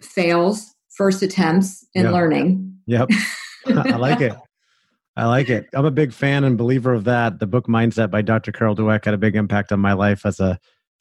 [0.00, 2.12] fails, first attempts in yep.
[2.12, 2.78] learning.
[2.86, 3.08] Yep.
[3.66, 4.34] I like it.
[5.16, 5.66] I like it.
[5.74, 7.40] I'm a big fan and believer of that.
[7.40, 8.52] The book Mindset by Dr.
[8.52, 10.58] Carol Dweck had a big impact on my life as a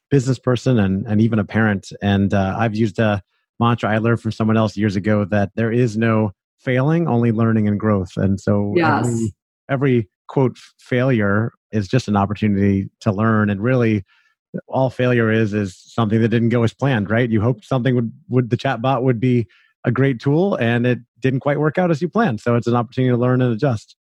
[0.10, 1.92] business person and, and even a parent.
[2.02, 3.22] And uh, I've used a
[3.60, 7.68] mantra I learned from someone else years ago that there is no failing, only learning
[7.68, 8.12] and growth.
[8.16, 9.06] And so yes.
[9.06, 9.34] every,
[9.70, 13.50] every quote failure is just an opportunity to learn.
[13.50, 14.04] And really,
[14.68, 17.30] all failure is is something that didn't go as planned, right?
[17.30, 19.48] You hoped something would would the chatbot would be
[19.86, 22.42] a great tool, and it didn't quite work out as you planned.
[22.42, 23.96] So it's an opportunity to learn and adjust.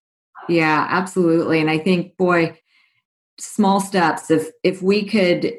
[0.48, 1.60] Yeah, absolutely.
[1.60, 2.60] And I think, boy,
[3.40, 4.30] small steps.
[4.30, 5.54] If if we could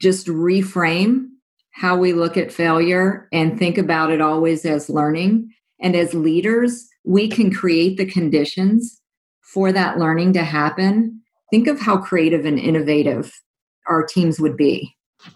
[0.00, 1.26] just reframe
[1.72, 5.52] how we look at failure and think about it always as learning.
[5.80, 9.00] And as leaders, we can create the conditions
[9.42, 11.20] for that learning to happen.
[11.50, 13.32] Think of how creative and innovative
[13.86, 14.94] our teams would be.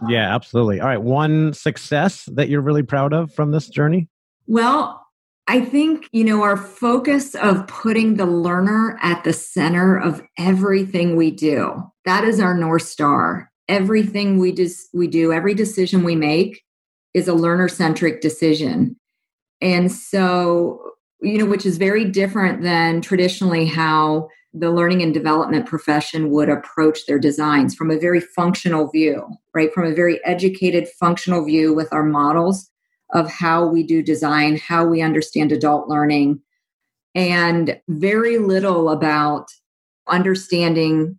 [0.08, 0.80] Yeah, absolutely.
[0.80, 1.02] All right.
[1.02, 4.08] One success that you're really proud of from this journey?
[4.46, 5.04] Well,
[5.46, 11.16] I think, you know, our focus of putting the learner at the center of everything
[11.16, 16.16] we do, that is our North Star everything we just we do every decision we
[16.16, 16.62] make
[17.14, 18.96] is a learner centric decision.
[19.60, 25.66] And so you know which is very different than traditionally how the learning and development
[25.66, 29.26] profession would approach their designs from a very functional view
[29.58, 29.74] right?
[29.74, 32.70] From a very educated functional view with our models
[33.12, 36.40] of how we do design how we understand adult learning
[37.16, 39.48] and very little about
[40.06, 41.18] understanding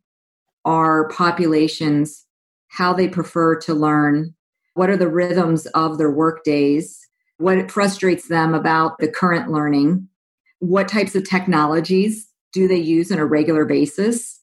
[0.63, 2.25] our populations
[2.69, 4.33] how they prefer to learn,
[4.73, 6.99] what are the rhythms of their work days,
[7.37, 10.07] what frustrates them about the current learning,
[10.59, 14.39] what types of technologies do they use on a regular basis.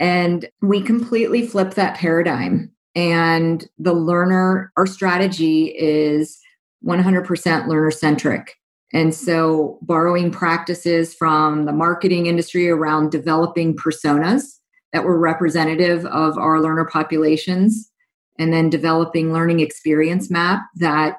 [0.00, 2.70] And we completely flip that paradigm.
[2.94, 6.38] And the learner, our strategy is
[6.84, 8.54] 100% learner centric.
[8.92, 14.57] And so, borrowing practices from the marketing industry around developing personas
[14.92, 17.90] that were representative of our learner populations
[18.38, 21.18] and then developing learning experience map that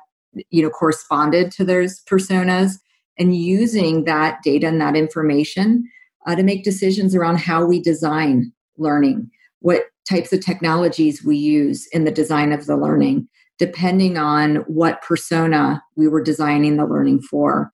[0.49, 2.79] you know corresponded to those personas
[3.17, 5.84] and using that data and that information
[6.26, 11.88] uh, to make decisions around how we design learning what types of technologies we use
[11.88, 17.22] in the design of the learning depending on what persona we were designing the learning
[17.22, 17.74] for.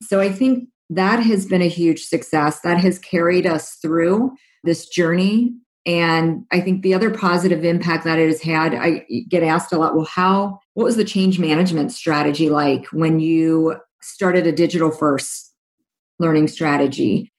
[0.00, 2.60] So i think that has been a huge success.
[2.60, 4.32] That has carried us through
[4.64, 5.54] this journey.
[5.86, 9.78] And I think the other positive impact that it has had, I get asked a
[9.78, 14.90] lot, well, how, what was the change management strategy like when you started a digital
[14.90, 15.52] first
[16.18, 17.30] learning strategy?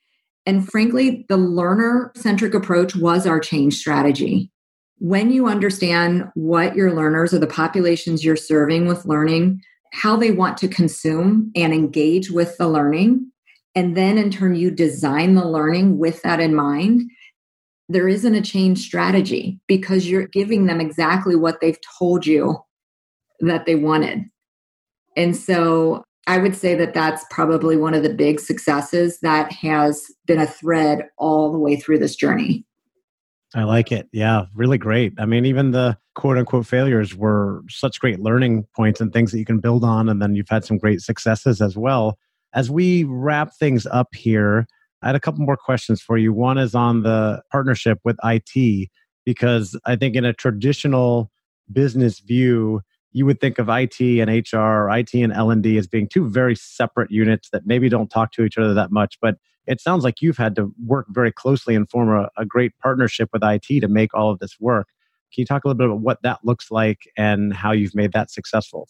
[0.46, 4.52] And frankly, the learner centric approach was our change strategy.
[5.00, 9.62] when you understand what your learners or the populations you're serving with learning,
[9.94, 13.32] how they want to consume and engage with the learning,
[13.76, 17.10] and then in turn you design the learning with that in mind,
[17.90, 22.58] there isn't a change strategy because you're giving them exactly what they've told you
[23.42, 24.24] that they wanted.
[25.16, 30.08] And so I would say that that's probably one of the big successes that has
[30.26, 32.66] been a thread all the way through this journey.
[33.54, 34.10] I like it.
[34.12, 35.14] Yeah, really great.
[35.20, 39.40] I mean, even the quote unquote failures were such great learning points and things that
[39.40, 40.10] you can build on.
[40.10, 42.18] And then you've had some great successes as well.
[42.56, 44.66] As we wrap things up here,
[45.04, 46.32] I had a couple more questions for you.
[46.32, 48.90] One is on the partnership with IT,
[49.26, 51.30] because I think in a traditional
[51.72, 52.82] business view,
[53.12, 57.12] you would think of IT and HR, IT and L&D as being two very separate
[57.12, 59.36] units that maybe don't talk to each other that much, but
[59.68, 63.30] it sounds like you've had to work very closely and form a, a great partnership
[63.34, 64.88] with IT to make all of this work.
[65.34, 68.14] Can you talk a little bit about what that looks like and how you've made
[68.14, 68.88] that successful?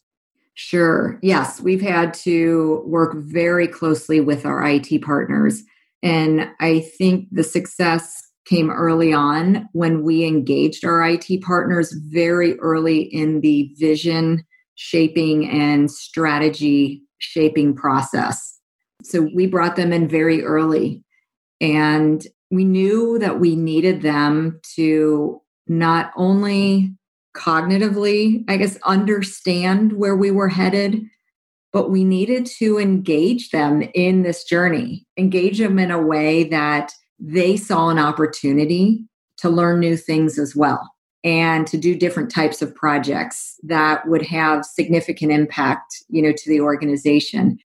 [0.55, 1.19] Sure.
[1.21, 5.63] Yes, we've had to work very closely with our IT partners.
[6.01, 12.57] And I think the success came early on when we engaged our IT partners very
[12.59, 14.45] early in the vision
[14.75, 18.59] shaping and strategy shaping process.
[19.03, 21.03] So we brought them in very early
[21.59, 26.93] and we knew that we needed them to not only
[27.35, 31.03] cognitively, I guess, understand where we were headed,
[31.73, 36.93] but we needed to engage them in this journey, engage them in a way that
[37.19, 39.03] they saw an opportunity
[39.37, 40.89] to learn new things as well
[41.23, 46.49] and to do different types of projects that would have significant impact you know to
[46.49, 47.57] the organization.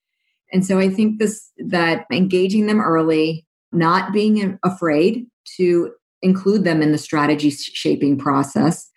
[0.53, 5.93] And so i think this that engaging them early not being afraid to
[6.23, 8.91] include them in the strategy shaping process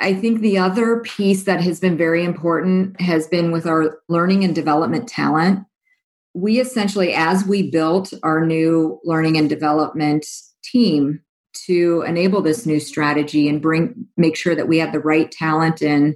[0.00, 4.44] i think the other piece that has been very important has been with our learning
[4.44, 5.66] and development talent
[6.36, 10.26] we essentially, as we built our new learning and development
[10.62, 11.22] team
[11.64, 15.80] to enable this new strategy and bring make sure that we had the right talent
[15.80, 16.14] in,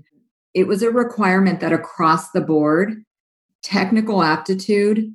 [0.53, 3.03] it was a requirement that across the board,
[3.63, 5.11] technical aptitude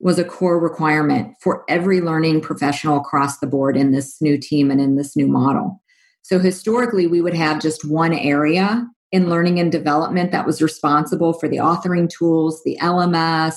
[0.00, 4.70] was a core requirement for every learning professional across the board in this new team
[4.70, 5.81] and in this new model.
[6.22, 11.34] So historically, we would have just one area in learning and development that was responsible
[11.34, 13.56] for the authoring tools, the LMS,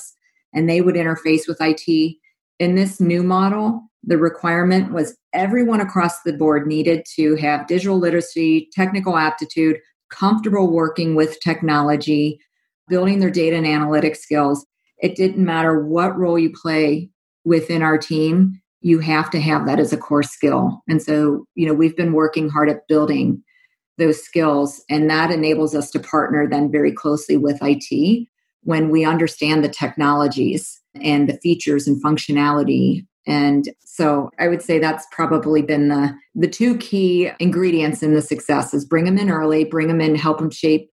[0.53, 2.17] and they would interface with IT.
[2.59, 7.97] In this new model, the requirement was everyone across the board needed to have digital
[7.97, 9.77] literacy, technical aptitude,
[10.09, 12.39] comfortable working with technology,
[12.87, 14.65] building their data and analytic skills.
[14.99, 17.09] It didn't matter what role you play
[17.43, 20.83] within our team, you have to have that as a core skill.
[20.87, 23.43] And so, you know, we've been working hard at building
[23.97, 28.27] those skills, and that enables us to partner then very closely with IT
[28.61, 34.79] when we understand the technologies and the features and functionality and so i would say
[34.79, 39.29] that's probably been the the two key ingredients in the success is bring them in
[39.29, 40.89] early bring them in help them shape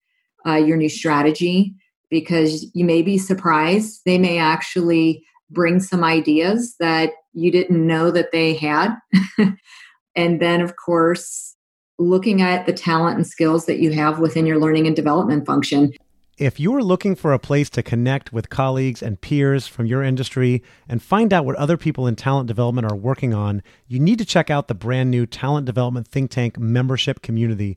[0.46, 1.74] uh, your new strategy
[2.10, 8.10] because you may be surprised they may actually bring some ideas that you didn't know
[8.10, 8.96] that they had
[10.16, 11.56] and then of course
[11.98, 15.92] looking at the talent and skills that you have within your learning and development function
[16.38, 20.62] if you're looking for a place to connect with colleagues and peers from your industry
[20.88, 24.24] and find out what other people in talent development are working on, you need to
[24.24, 27.76] check out the brand new Talent Development Think Tank membership community.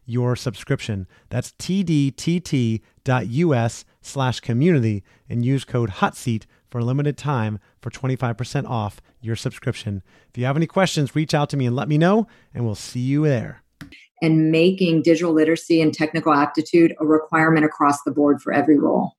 [0.11, 1.07] your subscription.
[1.29, 2.81] That's tdtt.us
[4.01, 10.03] slash community and use code HOTSEAT for a limited time for 25% off your subscription.
[10.29, 12.75] If you have any questions, reach out to me and let me know, and we'll
[12.75, 13.63] see you there.
[14.21, 19.13] And making digital literacy and technical aptitude a requirement across the board for every role.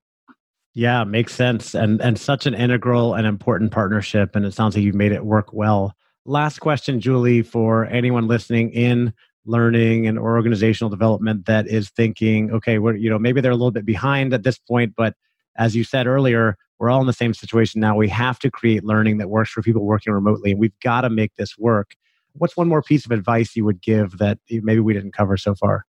[0.74, 1.74] Yeah, makes sense.
[1.74, 4.34] And and such an integral and important partnership.
[4.34, 5.94] And it sounds like you've made it work well.
[6.24, 9.12] Last question, Julie, for anyone listening in
[9.44, 13.56] learning and or organizational development that is thinking, okay, we're, you know, maybe they're a
[13.56, 15.14] little bit behind at this point, but
[15.56, 17.96] as you said earlier, we're all in the same situation now.
[17.96, 21.10] We have to create learning that works for people working remotely, and we've got to
[21.10, 21.92] make this work.
[22.34, 25.54] What's one more piece of advice you would give that maybe we didn't cover so
[25.54, 25.86] far?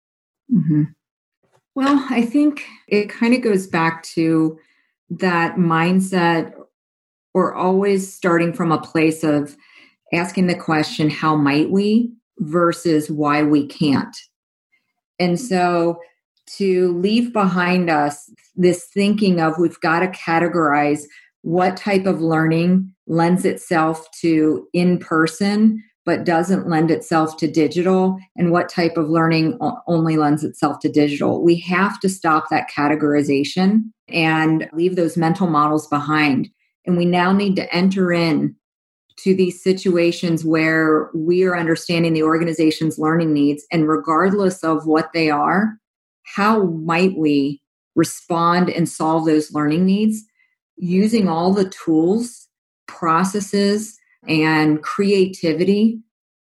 [0.53, 0.85] Mm-hmm.
[1.75, 4.59] Well, I think it kind of goes back to
[5.11, 6.55] that mindset
[7.35, 9.57] or always starting from a place of
[10.13, 14.17] asking the question, how might we versus why we can't.
[15.19, 15.47] And mm-hmm.
[15.47, 16.01] so
[16.57, 21.03] to leave behind us this thinking of we've got to categorize
[21.43, 28.19] what type of learning lends itself to in person but doesn't lend itself to digital
[28.35, 31.45] and what type of learning only lends itself to digital.
[31.45, 36.49] We have to stop that categorization and leave those mental models behind.
[36.87, 38.57] And we now need to enter in
[39.25, 45.13] to these situations where we are understanding the organization's learning needs and regardless of what
[45.13, 45.79] they are,
[46.23, 47.61] how might we
[47.97, 50.25] respond and solve those learning needs
[50.77, 52.49] using all the tools,
[52.87, 53.99] processes,
[54.29, 56.01] and creativity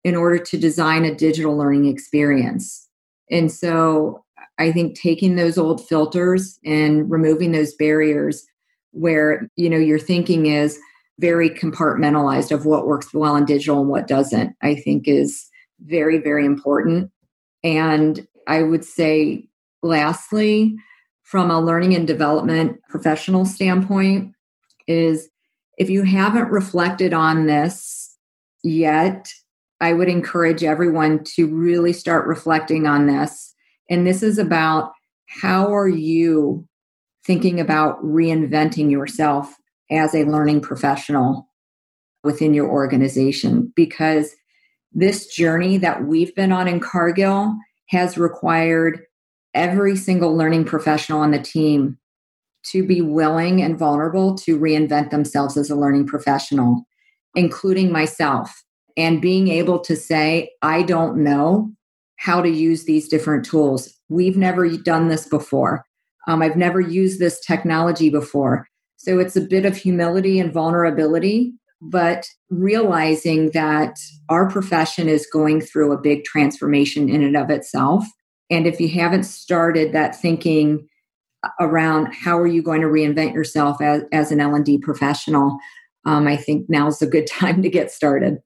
[0.05, 2.89] in order to design a digital learning experience.
[3.31, 4.25] And so
[4.59, 8.45] I think taking those old filters and removing those barriers
[8.93, 10.79] where you know your thinking is
[11.23, 15.49] very compartmentalized of what works well in digital and what doesn't, I think is
[15.81, 17.13] very, very important.
[17.63, 19.49] And I would say,
[19.85, 20.75] lastly,
[21.23, 24.35] from a learning and development professional standpoint,
[24.89, 25.31] is
[25.79, 28.17] if you haven't reflected on this
[28.65, 29.33] yet,
[29.81, 33.55] I would encourage everyone to really start reflecting on this.
[33.89, 34.91] And this is about
[35.29, 36.67] how are you
[37.25, 39.55] thinking about reinventing yourself
[39.93, 41.49] as a learning professional
[42.25, 43.73] within your organization?
[43.77, 44.35] Because
[44.93, 47.55] this journey that we've been on in Cargill
[47.89, 49.03] has required
[49.55, 51.99] every single learning professional on the team
[52.65, 56.85] to be willing and vulnerable to reinvent themselves as a learning professional,
[57.35, 58.63] including myself,
[58.97, 61.73] and being able to say, I don't know
[62.17, 63.93] how to use these different tools.
[64.09, 65.85] We've never done this before.
[66.29, 68.69] Um, I've never used this technology before.
[69.03, 73.97] So it's a bit of humility and vulnerability, but realizing that
[74.29, 78.05] our profession is going through a big transformation in and of itself.
[78.49, 80.87] And if you haven't started that thinking
[81.59, 85.59] around how are you going to reinvent yourself as, as an l&d professional
[86.07, 88.39] um, i think now's a good time to get started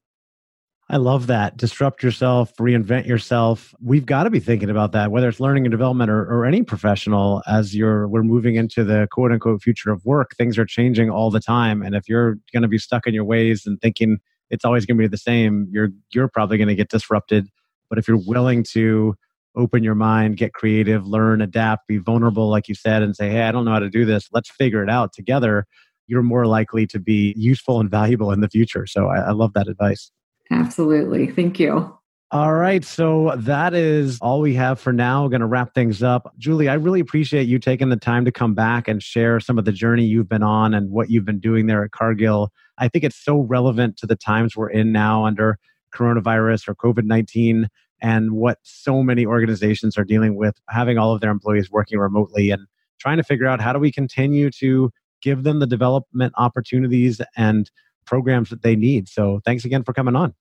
[0.88, 1.56] I love that.
[1.56, 3.74] Disrupt yourself, reinvent yourself.
[3.82, 6.62] We've got to be thinking about that, whether it's learning and development or, or any
[6.62, 10.36] professional, as you're we're moving into the quote unquote future of work.
[10.36, 11.82] Things are changing all the time.
[11.82, 14.18] And if you're gonna be stuck in your ways and thinking
[14.48, 17.48] it's always gonna be the same, you're you're probably gonna get disrupted.
[17.90, 19.16] But if you're willing to
[19.56, 23.42] open your mind, get creative, learn, adapt, be vulnerable, like you said, and say, Hey,
[23.42, 24.28] I don't know how to do this.
[24.32, 25.66] Let's figure it out together.
[26.06, 28.86] You're more likely to be useful and valuable in the future.
[28.86, 30.12] So I, I love that advice.
[30.50, 31.26] Absolutely.
[31.28, 31.92] Thank you.
[32.32, 32.84] All right.
[32.84, 35.22] So that is all we have for now.
[35.22, 36.34] We're going to wrap things up.
[36.38, 39.64] Julie, I really appreciate you taking the time to come back and share some of
[39.64, 42.52] the journey you've been on and what you've been doing there at Cargill.
[42.78, 45.58] I think it's so relevant to the times we're in now under
[45.94, 47.68] coronavirus or COVID 19
[48.02, 52.50] and what so many organizations are dealing with, having all of their employees working remotely
[52.50, 52.66] and
[52.98, 54.90] trying to figure out how do we continue to
[55.22, 57.70] give them the development opportunities and
[58.06, 59.08] programs that they need.
[59.08, 60.34] So thanks again for coming on.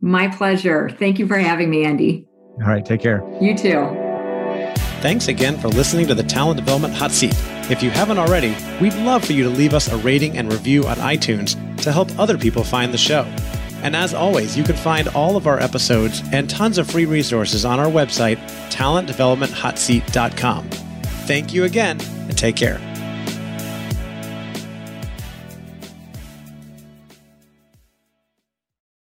[0.00, 0.90] My pleasure.
[0.98, 2.26] Thank you for having me, Andy.
[2.60, 3.22] All right, take care.
[3.40, 3.86] You too.
[5.00, 7.34] Thanks again for listening to the Talent Development Hot Seat.
[7.70, 10.86] If you haven't already, we'd love for you to leave us a rating and review
[10.86, 13.22] on iTunes to help other people find the show.
[13.82, 17.64] And as always, you can find all of our episodes and tons of free resources
[17.64, 18.38] on our website,
[18.70, 20.68] talentdevelopmenthotseat.com.
[21.26, 22.91] Thank you again, and take care.